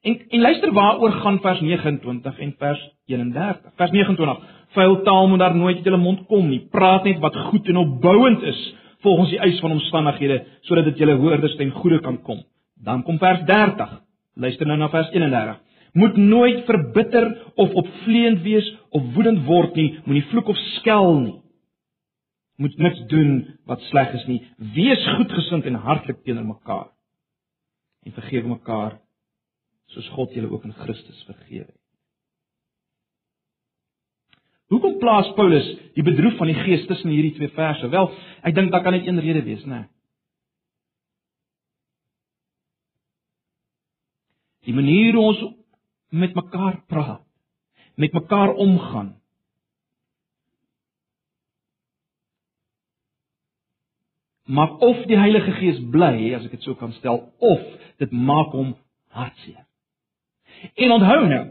[0.00, 3.72] En en luister waaroor gaan vers 29 en vers 31.
[3.76, 4.38] Vers 29:
[4.76, 6.60] Vuil taal moet daar nooit uit julle mond kom nie.
[6.70, 8.60] Praat net wat goed en opbouend is
[9.00, 12.40] volgens die eis van omstandighede sodat dit julle hoorders ten goeie kan kom.
[12.84, 14.00] Dan kom vers 30.
[14.34, 15.58] Luister nou na vers 31.
[15.92, 17.26] Moet nooit verbitter
[17.58, 21.36] of opvleend wees of woedend word nie, moenie vloek of skel nie.
[22.60, 24.40] Moet niks doen wat sleg is nie.
[24.76, 26.88] Wees goedgesind en hartlik teenoor mekaar.
[28.06, 28.98] En vergewe mekaar
[29.90, 31.76] soos God julle ook in Christus vergewe het.
[34.70, 35.66] Hoekom plaas Paulus
[35.96, 37.88] die bedroef van die Gees tussen hierdie twee verse?
[37.90, 38.12] Wel,
[38.46, 39.80] ek dink daar kan net een rede wees, né?
[39.82, 39.88] Nee.
[44.66, 45.40] Die manier hoe ons
[46.10, 47.24] met mekaar praat,
[47.94, 49.14] met mekaar omgaan.
[54.50, 57.60] Maar of die Heilige Gees bly, as ek dit so kan stel, of
[58.02, 58.74] dit maak hom
[59.14, 59.62] hartseer.
[60.74, 61.44] En onthou nou,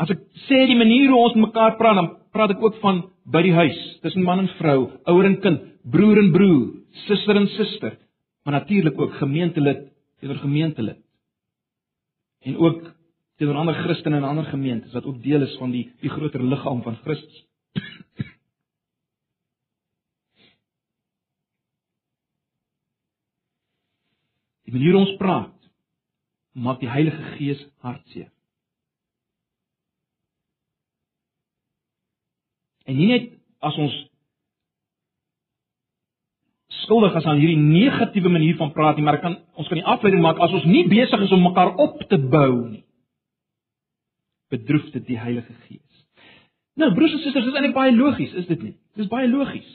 [0.00, 3.02] as ek sê die manier hoe ons met mekaar praat, dan praat ek ook van
[3.30, 4.78] by die huis, tussen man en vrou,
[5.10, 6.62] ouer en kind, broer en broer,
[7.08, 7.98] suster en suster,
[8.44, 9.88] maar natuurlik ook gemeentelid
[10.20, 11.00] teenoor gemeentelid
[12.40, 12.90] en ook
[13.36, 16.82] teenoor ander Christene in ander gemeentes wat ook deel is van die die groter liggaam
[16.82, 17.46] van Christus.
[24.68, 25.56] Die manier ons praat
[26.52, 28.28] maak die Heilige Gees hartseer.
[32.84, 33.32] En nie net
[33.64, 33.96] as ons
[36.90, 40.24] skuldig is aan hierdie negatiewe manier van praat nie, maar kan ons kan die afleiding
[40.24, 42.82] maak as ons nie besig is om mekaar op te bou nie.
[44.50, 46.00] Bedroef dit die Heilige Gees.
[46.80, 48.74] Nou broers en susters, dit is eintlik baie logies, is dit nie?
[48.96, 49.68] Dit is baie logies.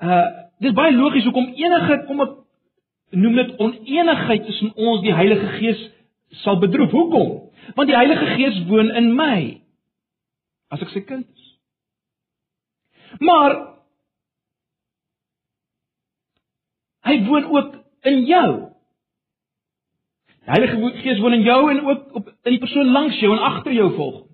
[0.00, 0.24] Uh
[0.62, 2.34] dit is baie logies hoekom enige kom ek
[3.18, 5.82] noem dit oneenigheid tussen ons die Heilige Gees
[6.40, 6.94] sal bedroef.
[6.94, 7.34] Hoekom?
[7.76, 9.36] Want die Heilige Gees woon in my
[10.72, 11.52] as ek sy kind is.
[13.20, 13.73] Maar
[17.04, 17.74] Hy woon ook
[18.08, 18.50] in jou.
[20.44, 23.44] Die Heilige Gees woon in jou en ook op in die persoon langs jou en
[23.48, 24.24] agter jou volg.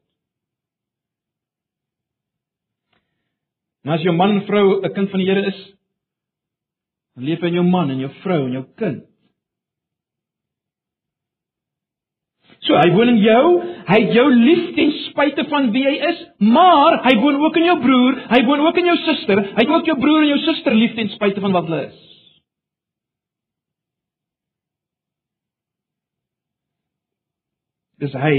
[3.86, 5.60] Nou as jou man en vrou 'n kind van die Here is,
[7.14, 9.04] dan leef in jou man en jou vrou en jou kind.
[12.60, 13.44] So hy woon in jou,
[13.88, 17.64] hy het jou lief ten spyte van wie hy is, maar hy woon ook in
[17.64, 20.38] jou broer, hy woon ook in jou suster, hy het ook jou broer en jou
[20.38, 22.19] suster lief ten spyte van wat hulle is.
[28.00, 28.34] Dis hy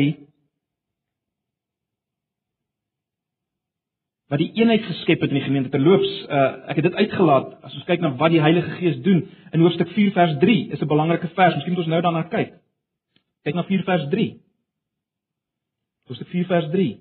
[4.31, 6.11] wat die eenheid geskep het in die gemeente terloops.
[6.23, 9.63] Uh, ek het dit uitgelaat as ons kyk na wat die Heilige Gees doen in
[9.63, 11.55] hoofstuk 4 vers 3 is 'n belangrike vers.
[11.55, 12.53] Miskien moet ons nou daarna kyk.
[13.43, 14.27] Kyk na 4 vers 3.
[16.07, 16.99] Hoofstuk 4 vers 3.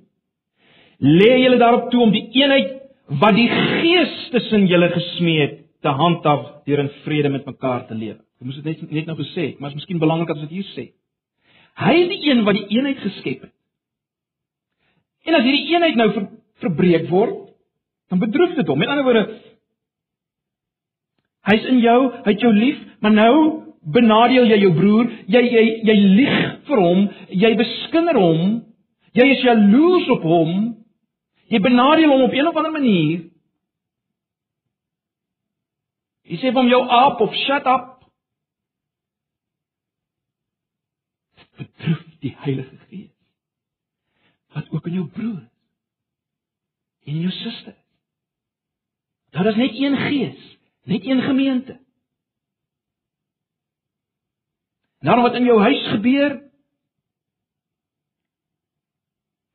[0.98, 2.82] Lê julle daarop toe om die eenheid
[3.20, 7.94] wat die Gees tussen julle gesmee het te handhaaf deur in vrede met mekaar te
[7.94, 8.18] leef.
[8.40, 10.68] Ek moes dit net net nou gesê maar dit is miskien belangrik as dit hier
[10.74, 10.90] sê.
[11.78, 13.54] Hy is die een wat die eenheid geskep het.
[15.28, 16.26] En as hierdie eenheid nou ver,
[16.64, 17.36] verbreek word,
[18.10, 18.80] dan bedroef dit hom.
[18.80, 19.24] Met ander woorde,
[21.48, 23.34] hy's in jou, hy het jou lief, maar nou
[23.80, 28.58] benadeel jy jou broer, jy jy jy lieg vir hom, jy beskinder hom,
[29.16, 30.56] jy is jaloers op hom,
[31.52, 33.24] jy benadeel hom op een of ander manier.
[36.30, 37.96] Jy sê vir hom jou aap of shut up.
[41.60, 43.12] betref die Heilige Gees.
[44.54, 45.42] Wat ook in jou broer
[47.00, 47.76] en in jou suster.
[49.30, 51.80] Daar is net een Gees, net een gemeente.
[55.00, 56.50] Nou wat in jou huis gebeur?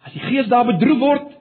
[0.06, 1.36] As die Gees daar bedroef word,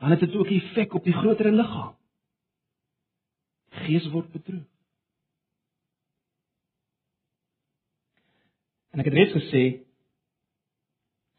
[0.00, 1.96] dan het dit ook 'n effek op die groter liggaam.
[3.70, 4.79] Gees word bedroef.
[8.90, 9.64] En ek het reeds gesê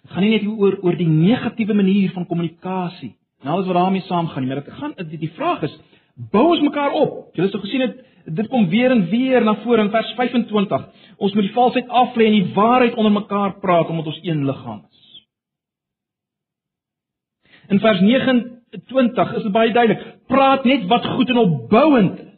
[0.01, 3.13] dit gaan nie net oor oor die negatiewe manier van kommunikasie.
[3.43, 5.75] Nou alles wat daarmee saamgaan, maar dit gaan die, die vraag is,
[6.31, 7.35] bou ons mekaar op?
[7.35, 10.83] Jy het gesien dit dit kom weer en weer na vore in vers 25.
[11.17, 14.83] Ons moet die valsheid aflê en die waarheid onder mekaar praat omdat ons een liggaam
[14.85, 14.99] is.
[17.73, 20.05] In vers 29 is dit baie duidelik.
[20.29, 22.30] Praat net wat goed en opbouend is.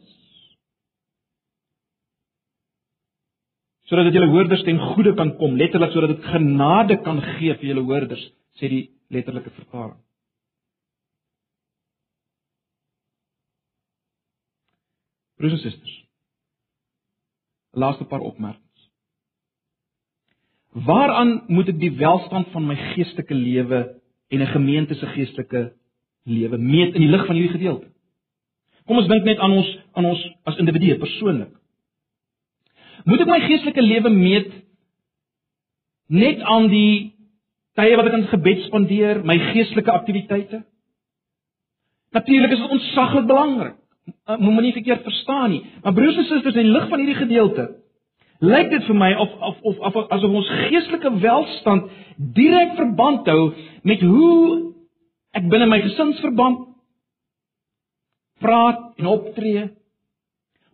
[3.88, 7.70] Sodat dit julle hoorders ten goeie kan kom, letterlik sodat dit genade kan gee vir
[7.72, 8.24] julle hoorders,
[8.58, 10.00] sê die letterlike vertaling.
[15.36, 15.96] Broers en susters.
[17.74, 18.62] Laaste paar opmerkings.
[20.86, 23.80] Waaraan moet ek die welstand van my geestelike lewe
[24.30, 25.72] en 'n gemeente se geestelike
[26.24, 27.88] lewe meet in die lig van hierdie gedeelte?
[28.86, 31.52] Kom ons dink net aan ons aan ons as individue persoonlik.
[33.04, 34.52] Moet ek my geestelike lewe meet
[36.08, 37.14] net aan die
[37.76, 40.62] tye wat ek in gebed spandeer, my geestelike aktiwiteite?
[42.14, 43.80] Natuurlik is dit ontsaglik belangrik.
[44.28, 45.62] Uh, moet my nie verkeerd verstaan nie.
[45.82, 47.64] Maar broers en susters, in lig van hierdie gedeelte,
[48.44, 51.88] lyk dit vir my of of of, of asof ons geestelike welstand
[52.36, 53.52] direk verband hou
[53.88, 54.74] met hoe
[55.34, 56.66] ek binne my gesinsverband
[58.44, 59.64] praat en optree.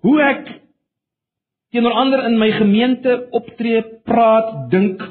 [0.04, 0.50] Hoe ek
[1.70, 5.02] teenoor ander in my gemeente optree, praat, dink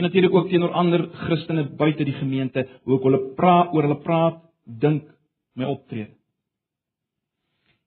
[0.00, 3.98] en natuurlik ook teenoor ander Christene buite die gemeente, hoe ek hulle praat oor hulle
[4.00, 5.02] praat, dink,
[5.58, 6.14] my optrede.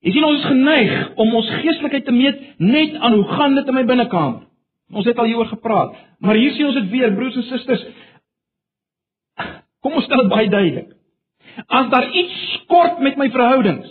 [0.04, 3.70] Jy sien ons is geneig om ons geestelikheid te meet net aan hoe gaan dit
[3.72, 4.44] in my binnekamer.
[4.94, 7.82] Ons het al hieroor gepraat, maar hier sien ons dit weer broers en susters.
[9.82, 10.92] Kom ons stel dit baie duidelik.
[11.66, 13.90] As daar iets skort met my verhoudings,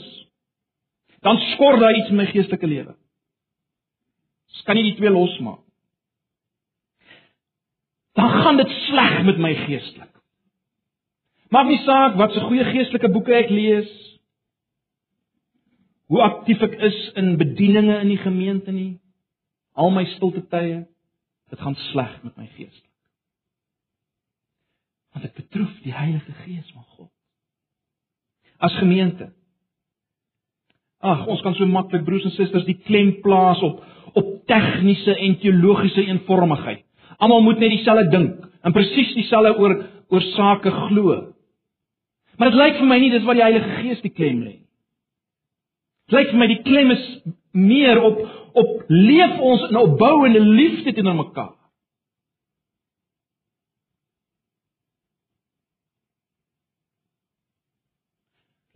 [1.23, 2.95] dan skort daar iets in my geestelike lewe.
[4.53, 5.63] Ek kan nie die twee losmaak.
[8.13, 10.11] Dan gaan dit sleg met my geestelik.
[11.49, 13.89] Maak nie saak wat se goeie geestelike boeke ek lees.
[16.13, 18.99] Hoe aktief ek is in bedieninge in die gemeente nie.
[19.73, 20.83] Al my stilte tye,
[21.49, 22.89] dit gaan sleg met my geestelik.
[25.13, 27.11] Want ek betroef die Heilige Gees van God.
[28.63, 29.33] As gemeente.
[31.03, 33.81] Ag, ons kan so maklik broers en susters die klem plaas op
[34.13, 36.83] op tegniese en teologiese eenvormigheid.
[37.17, 39.73] Almal moet net dieselfde dink en presies dieselfde oor
[40.13, 41.15] oor sake glo.
[42.37, 44.61] Maar dit lyk vir my nie dis wat die Heilige Gees die klem lê nie.
[46.09, 47.03] Dit lyk vir my die klem is
[47.53, 48.21] meer op
[48.53, 51.55] op leef ons in opbouende liefde teenoor mekaar.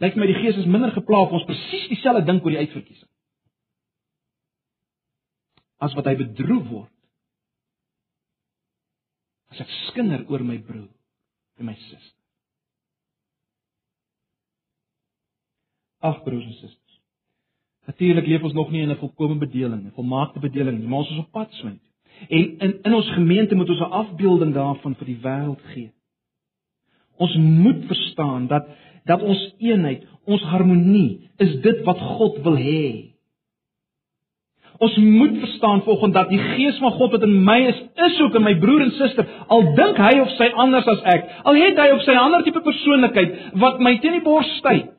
[0.03, 3.09] Lyk my die Gees is minder gepla op ons presies dieselfde dink oor die uitverkiesing.
[5.81, 6.93] As wat hy bedroef word.
[9.53, 10.91] As ek skinder oor my broer
[11.57, 12.13] en my suster.
[16.05, 16.99] Ag broers en susters.
[17.87, 21.11] Natuurlik leef ons nog nie in 'n volkomme bedeling, 'n volmaakte bedeling nie, maar ons
[21.11, 21.79] is op pad swyn.
[22.29, 25.93] En in in ons gemeente moet ons 'n afbeelding daarvan vir die wêreld gee.
[27.17, 28.67] Ons moet verstaan dat
[29.07, 32.87] dat ons eenheid, ons harmonie is dit wat God wil hê.
[34.77, 38.35] Ons moet verstaan volgens dat die gees van God wat in my is, is ook
[38.37, 39.25] in my broer en suster.
[39.47, 42.61] Al dink hy of sy anders as ek, al het hy of sy ander tipe
[42.61, 44.93] persoonlikheid wat my teen die bors styt.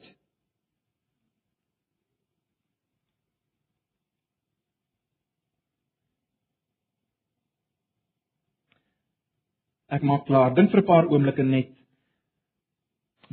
[9.89, 10.53] Ek maak klaar.
[10.55, 11.78] Dink vir 'n paar oomblikke net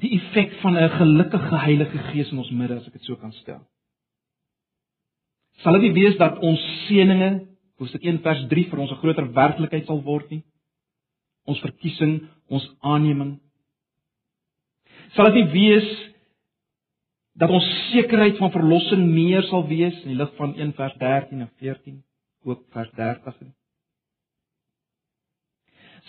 [0.02, 3.32] die effek van 'n gelukkige Heilige Gees in ons midde as ek dit so kan
[3.32, 3.62] stel.
[5.64, 7.48] Sal dit nie wees dat ons seëninge,
[7.80, 10.44] hoofstuk 1 vers 3 vir ons 'n groter werklikheid sal word nie?
[11.46, 13.40] Ons verkiesing, ons aanneming.
[15.14, 15.90] Sal dit nie wees
[17.36, 21.42] dat ons sekerheid van verlossing meer sal wees in die lig van 1 vers 13
[21.42, 22.04] en 14,
[22.44, 23.54] ook vers 30 nie?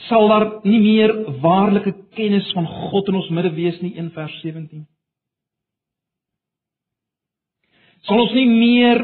[0.07, 4.35] Sal daar nie meer waarlike kennis van God in ons midde wees nie 1 vers
[4.45, 4.85] 17
[8.07, 9.03] sal ons nie meer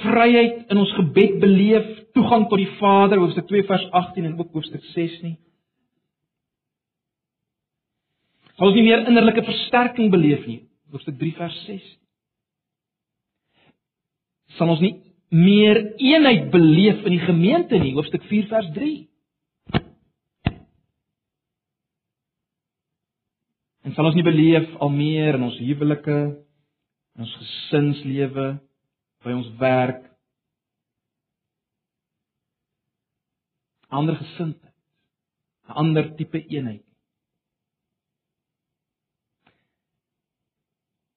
[0.00, 4.50] vryheid in ons gebed beleef toegang tot die Vader hoofstuk 2 vers 18 en ook
[4.52, 5.36] hoofstuk 6 nie.
[8.58, 10.60] Sal ons nie meer innerlike versterking beleef nie
[10.90, 11.86] hoofstuk 3 vers 6
[14.58, 14.96] sal ons nie
[15.30, 18.88] meer eenheid beleef in die gemeente nie hoofstuk 4 vers 3
[23.90, 26.18] En sal ons nie beleef al meer in ons huwelike,
[27.18, 28.44] in ons gesinslewe,
[29.26, 30.04] by ons werk
[33.90, 34.76] ander gesindheid,
[35.66, 36.86] 'n ander tipe eenheid.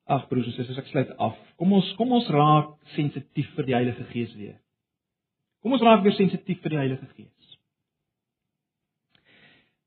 [0.09, 1.37] Ag broers en susters, ek sluit af.
[1.61, 4.57] Kom ons kom ons raak sensitief vir die Heilige Gees weer.
[5.61, 7.42] Kom ons raak weer sensitief vir die Heilige Gees.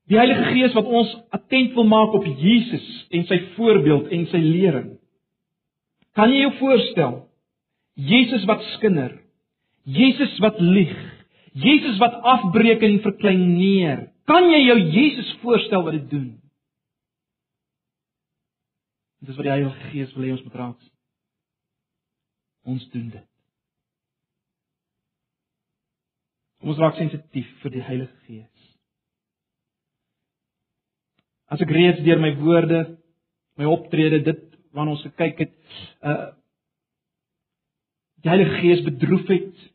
[0.07, 4.39] Die Heilige Gees wat ons attent wil maak op Jesus en sy voorbeeld en sy
[4.43, 4.93] lering.
[6.17, 7.17] Kan jy jou voorstel?
[7.99, 9.17] Jesus wat skinder.
[9.83, 10.97] Jesus wat lieg.
[11.57, 14.07] Jesus wat afbreek en verkleineer.
[14.31, 16.29] Kan jy jou Jesus voorstel wat dit doen?
[19.27, 20.91] Dis wat die Heilige Gees wil hê ons moet raak.
[22.67, 23.27] Ons doen dit.
[26.67, 28.56] Ons raak sensitief vir die Heilige Gees.
[31.53, 32.81] As ek reeds deur my woorde,
[33.57, 34.43] my optrede, dit
[34.77, 35.55] waarna ons gekyk het,
[36.03, 36.33] uh
[38.25, 39.67] die Heilige Gees bedroef het,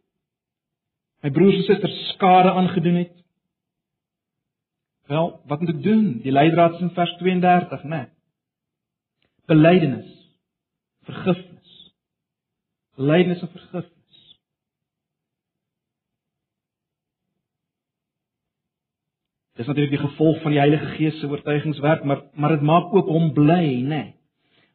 [1.23, 3.13] my broers en susters skade aangedoen het.
[5.07, 6.07] Wel, wat moet ek doen?
[6.25, 8.01] Die leidraad in vers 32, né?
[8.01, 8.09] Nee
[9.51, 10.11] belydenis,
[11.07, 11.71] vergifnis.
[12.95, 14.00] Belydenis en vergifnis.
[19.59, 23.07] Dis natuurlik die gevolg van die Heilige Gees se oortuigingswerk, maar maar dit maak ook
[23.07, 23.87] hom bly, nê.
[23.87, 24.13] Nee.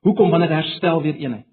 [0.06, 1.46] Hoekom wanneer herstel weer eenheid?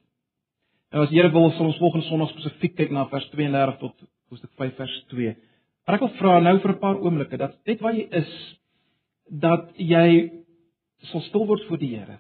[0.92, 3.96] Nou as Here wil, sal ons volgende Sondag spesifiek kyk na vers 32 tot
[4.30, 5.38] hoofstuk 5 vers 2.
[5.86, 8.60] Maar ek wil vra nou vir 'n paar oomblikke dat net waar jy is
[9.30, 10.32] dat jy
[11.10, 12.20] sal stil word voor die Here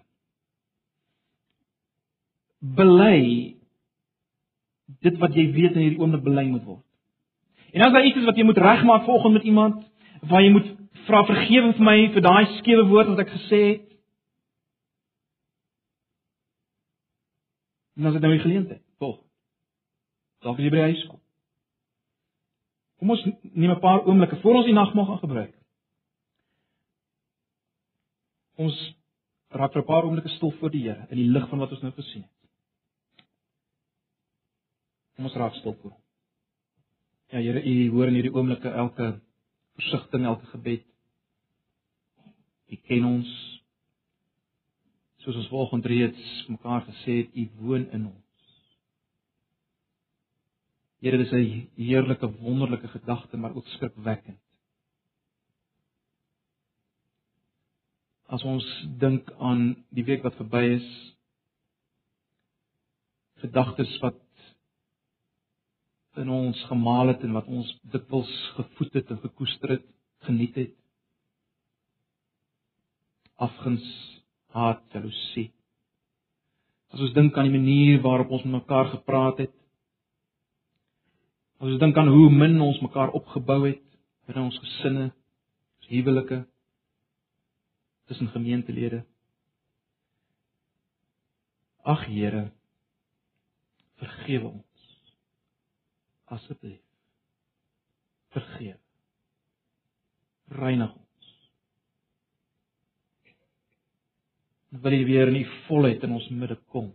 [2.64, 3.56] bely
[5.04, 6.84] dit wat jy weet in hierdie oomblik bely moet word.
[7.74, 9.84] En as daar iets is wat jy moet regmaak volgens met iemand
[10.30, 10.70] waar jy moet
[11.08, 13.90] vra vergewing vir my vir daai skewe woord wat ek gesê het.
[17.96, 19.20] Nou as dit nou die geleentheid, tog.
[20.44, 21.20] Dalk jy by die huis kom.
[23.00, 25.54] Kom ons neem 'n paar oomblikke voor ons die nagmaal gaan gebruik.
[28.56, 28.78] Ons
[29.50, 31.82] raak vir 'n paar oomblikke stil voor die Here in die lig van wat ons
[31.82, 32.32] nou gesien het.
[35.16, 35.98] Kom ons raak stil voor.
[37.30, 39.22] Ja Here, U hoor in hierdie oomblikke elke
[39.76, 40.93] versigtiging, elke gebed.
[42.74, 43.32] U ken ons.
[45.24, 48.22] Soos ons vanoggend reeds mekaar gesê het, U woon in ons.
[51.04, 54.40] Here, dis 'n heerlike, wonderlike gedagte, maar ook skrikwekkend.
[58.26, 58.66] As ons
[58.98, 60.88] dink aan die week wat verby is,
[63.44, 64.22] gedagtes wat
[66.16, 69.86] in ons gemaal het en wat ons dikwels gevoed het en gekoester het,
[70.28, 70.83] geniet het.
[73.42, 73.86] Afguns,
[74.54, 75.52] haat, jaloesie.
[76.94, 79.54] As ons dink aan die manier waarop ons met mekaar gepraat het.
[81.58, 83.82] As ons dink aan hoe min ons mekaar opgebou het
[84.28, 85.10] binne ons gesinne,
[85.82, 86.44] ons huwelike,
[88.08, 89.02] tussen gemeentelede.
[91.84, 92.46] Ag Here,
[94.00, 94.88] vergewe ons
[96.32, 96.84] asseblief
[98.34, 98.80] vergeef.
[100.48, 101.03] Reinig ons.
[104.82, 106.92] Wil jy weer in u volheid in ons midde kom?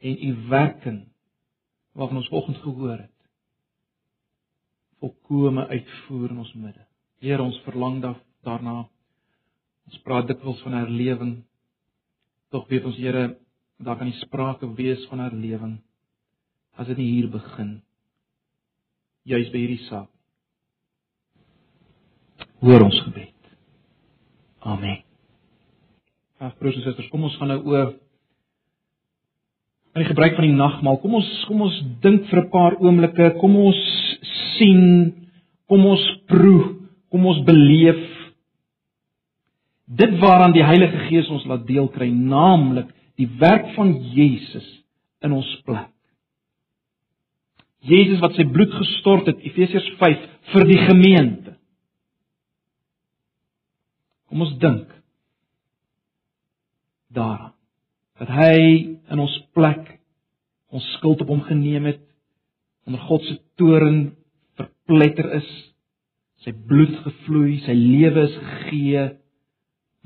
[0.00, 1.00] En u werking
[1.96, 3.16] waarvan ons vanoggend gehoor het
[5.00, 6.84] volkome uitvoer in ons midde.
[7.24, 8.02] Here ons verlang
[8.44, 8.82] daarna.
[9.88, 11.38] Ons praat dikwels van herlewing.
[12.52, 13.30] Tog weet ons Here
[13.80, 15.78] daar kan nie sprake wees van herlewing
[16.76, 17.78] as dit nie hier begin
[19.28, 20.08] juis by hierdie saak
[22.64, 23.29] hoor ons gebed
[24.74, 25.00] amen
[26.40, 27.88] ag broers en susters kom ons gaan nou oor
[29.90, 33.34] aan die gebruik van die nagmaal kom ons kom ons dink vir 'n paar oomblikke
[33.40, 33.82] kom ons
[34.56, 35.12] sien
[35.68, 36.76] kom ons proe
[37.10, 38.06] kom ons beleef
[39.90, 42.90] dit waaraan die Heilige Gees ons laat deel kry naamlik
[43.20, 44.66] die werk van Jesus
[45.24, 45.90] in ons plek.
[47.80, 51.39] Jesus wat sy bloed gestort het, Efesiërs 5 vir die gemeente.
[54.30, 54.90] Kom ons dink
[57.10, 57.56] daaraan
[58.20, 58.60] dat hy
[59.10, 59.96] in ons plek
[60.70, 62.04] ons skuld op hom geneem het
[62.86, 64.12] onder God se toorn
[64.60, 65.48] verpletter is
[66.44, 69.08] sy bloed gevloei sy lewe is gegee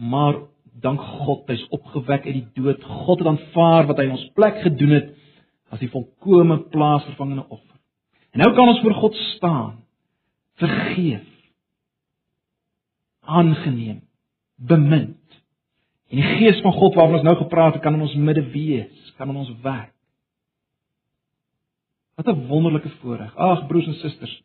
[0.00, 0.40] maar
[0.84, 2.82] dank God, hy's opgewek uit die dood.
[3.04, 5.12] God het aanvaar wat hy in ons plek gedoen het
[5.72, 7.78] as die volkomme plaasvervangende offer.
[8.34, 9.76] En nou kan ons voor God staan,
[10.58, 11.26] vergeef,
[13.24, 14.02] aangeneem,
[14.56, 15.42] bemind.
[16.08, 19.12] En die gees van God waarvan ons nou gepraat het, kan in ons midde wees,
[19.16, 19.94] kan in ons werk.
[22.14, 23.36] Wat 'n wonderlike voorreg.
[23.36, 24.42] Ag broers en susters.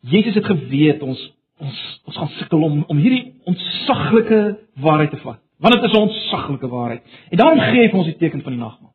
[0.00, 1.32] Jesus het geweet ons
[1.62, 4.40] ons ons gaan sukkel om om hierdie ontsaglike
[4.74, 5.38] waarheid te vat.
[5.62, 7.02] Want dit is 'n ontsaglike waarheid.
[7.30, 8.94] En daarom gee hy ons die teken van die nagmaal.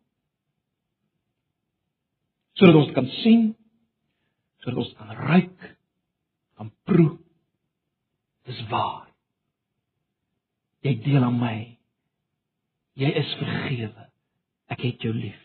[2.53, 3.55] Sodat ons kan sien,
[4.57, 5.77] sodat ons kan ruik,
[6.55, 7.17] kan proe.
[8.47, 9.07] Dis waar.
[10.85, 11.57] Jy deel aan my.
[12.97, 14.07] Jy is vergewe.
[14.71, 15.41] Ek het jou lief.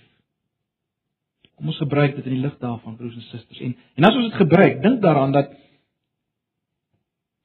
[1.58, 3.60] Kom ons gebruik dit in die lig daarvan broers en susters.
[3.60, 5.50] En en as ons dit gebruik, dink daaraan dat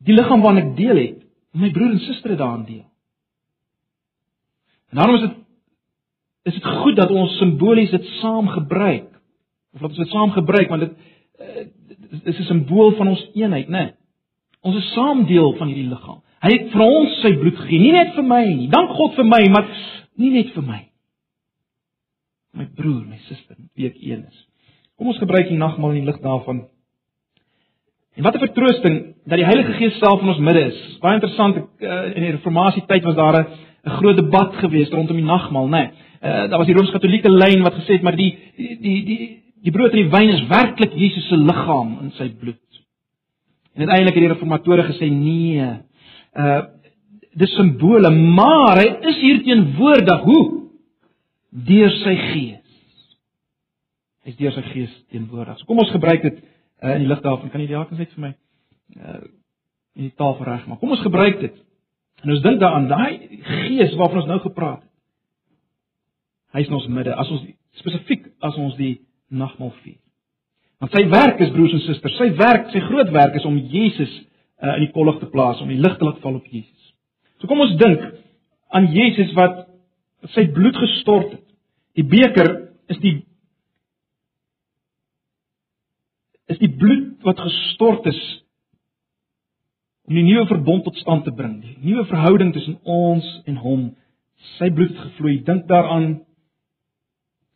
[0.05, 1.19] die liggaam waarna ek deel het,
[1.57, 2.85] my broer en suster het daaraan deel.
[4.93, 5.35] En daarom is dit
[6.47, 9.09] is dit goed dat ons simbolies dit saam gebruik.
[9.73, 10.93] Of laat ons dit saam gebruik want dit
[11.41, 11.65] uh,
[12.23, 13.83] is 'n simbool van ons eenheid, né?
[13.83, 13.96] Nee.
[14.65, 16.21] Ons is saam deel van hierdie liggaam.
[16.43, 18.69] Hy het vir ons sy bloed gegee, nie net vir my nie.
[18.73, 19.69] Dank God vir my, maar
[20.21, 20.81] nie net vir my.
[22.57, 24.43] My broer, my suster, wie ek een is.
[24.97, 26.65] Kom ons gebruik die nagmaal in die lig daarvan.
[28.17, 28.95] En wat 'n vertroosting
[29.25, 30.97] dat die Heilige Gees self in ons midde is.
[30.99, 35.25] Baie interessant, uh, in die reformatie tyd was daar 'n groot debat geweest rondom die
[35.25, 35.77] nagmaal, né?
[35.77, 35.89] Nee.
[36.21, 39.71] Uh, daar was die Rooms-Katolieke lyn wat gesê het maar die die die die, die
[39.71, 42.66] brood en die wyn is werklik Jesus se liggaam in sy bloed.
[43.77, 45.69] En uiteindelik het die reformatore gesê nee.
[46.33, 46.61] Uh
[47.37, 50.21] dis simbole, maar hy is hier teenwoordig.
[50.25, 50.45] Hoe?
[51.67, 53.03] Deur sy gees.
[54.25, 55.59] Hy is deur sy gees teenwoordig.
[55.59, 57.51] So kom ons gebruik dit uh, in die lig daarvan.
[57.53, 58.31] Kan jy die hakens net vir my
[58.97, 59.21] uh
[59.97, 60.81] in die tafel reg maak?
[60.81, 61.61] Kom ons gebruik dit.
[62.25, 64.91] En ons dink daaraan, daai gees waarvan ons nou gepraat het.
[66.57, 67.45] Hy is in ons midde as ons
[67.77, 68.95] spesifiek as ons die
[69.29, 70.01] nagmaal vier.
[70.77, 74.11] Want sy werk is broers en susters, sy werk, sy groot werk is om Jesus
[74.61, 76.91] uh, in die kollig te plaas, om die lig te laat val op Jesus.
[77.41, 78.03] So kom ons dink
[78.77, 79.63] aan Jesus wat
[80.35, 81.45] sy bloed gestort het.
[81.97, 82.51] Die beker
[82.93, 83.15] is die
[86.47, 88.19] is die bloed wat gestort is
[90.07, 93.81] om die nuwe verbond tot stand te bring, die nuwe verhouding tussen ons en hom.
[94.55, 95.39] Sy bloed het gevloei.
[95.43, 96.05] Dink daaraan.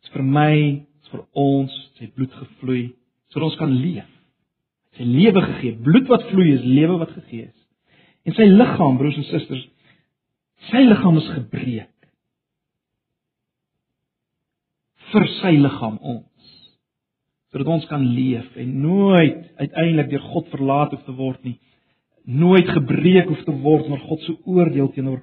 [0.02, 2.82] Dit is vir my, dit is vir ons, sy bloed gevloei
[3.32, 4.08] sodat ons kan leef.
[4.98, 7.58] Sy lewe gegee, bloed wat vloei is lewe wat gegee is.
[8.28, 9.64] En sy liggaam, broers en susters,
[10.68, 11.88] sy liggaam is gebreek
[15.12, 16.52] vir sy liggaam ons
[17.52, 21.58] sodat ons kan leef en nooit uiteindelik deur God verlaat hoef te word nie.
[22.24, 25.20] Nooit gebreek hoef te word oor God se oordeel teenoor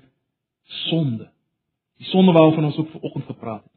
[0.86, 1.26] sonde.
[1.98, 3.74] Die sonde waarvan ons ook vanoggend gepraat het.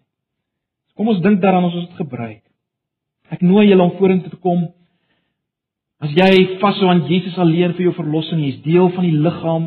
[1.01, 2.43] Kom ons dink daaraan as ons dit gebruik
[3.33, 4.67] Ek nooi julle om vorentoe te kom.
[6.03, 9.67] As jy vashou aan Jesus alleen vir jou verlossing, jy's deel van die liggaam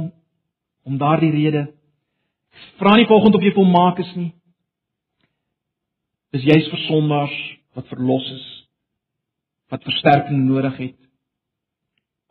[0.86, 1.64] om daardie rede.
[2.80, 4.32] Vra nie volgens of jy volmaak is nie.
[6.36, 7.36] Dis jy's vir sondaars
[7.76, 8.46] wat verlos is,
[9.72, 10.98] wat versterking nodig het.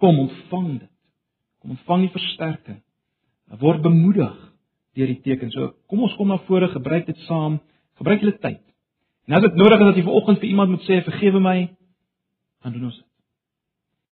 [0.00, 0.92] Kom ontvang dit.
[1.60, 2.80] Kom ontvang die versterking.
[3.60, 4.34] Word bemoedig
[4.96, 5.52] deur die teken.
[5.52, 7.58] So kom ons kom na vore, gebruik dit saam.
[8.00, 8.62] Gebruik julle tyd.
[9.26, 11.58] En as dit nodig is dat jy vanoggend vir iemand moet sê vergewe my,
[12.62, 13.03] dan doen ons